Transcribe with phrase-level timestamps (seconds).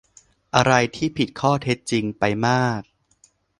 [0.55, 2.81] อะไรที่ผิดข้อเท็จจริงไปมาก